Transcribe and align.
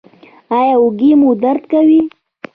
ایا 0.57 0.75
اوږې 0.81 1.11
مو 1.19 1.29
درد 1.43 1.63
کوي؟ 1.71 2.01